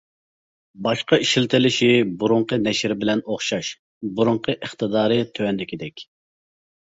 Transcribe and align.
باشقا 0.85 1.17
ئىشلىتىلىشى 1.25 1.89
بۇرۇنقى 2.23 2.59
نەشرى 2.61 2.97
بىلەن 3.03 3.21
ئوخشاش 3.35 3.69
بۇرۇنقى 4.21 4.57
ئىقتىدارى 4.57 5.21
تۆۋەندىكىدەك! 5.37 6.05